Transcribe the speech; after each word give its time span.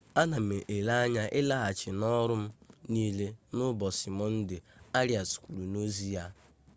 ana 0.21 0.37
m 0.47 0.49
ele 0.75 0.91
anya 1.03 1.23
ịlaghachi 1.39 1.89
n'ọrụ 1.99 2.35
m 2.43 2.45
niile 2.91 3.27
n'ụbọchị 3.55 4.07
mọnde 4.17 4.57
arịas 4.99 5.31
kwuru 5.41 5.63
n'ozi 5.71 6.05
ya 6.15 6.23